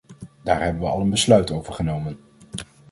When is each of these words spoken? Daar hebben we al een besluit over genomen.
Daar 0.43 0.61
hebben 0.63 0.81
we 0.81 0.87
al 0.87 1.01
een 1.01 1.09
besluit 1.09 1.51
over 1.51 1.73
genomen. 1.73 2.19